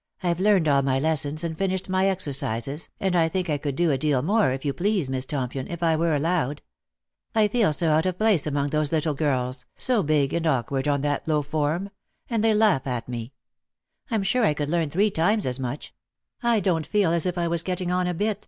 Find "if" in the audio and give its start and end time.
4.52-4.64, 5.68-5.82, 17.26-17.36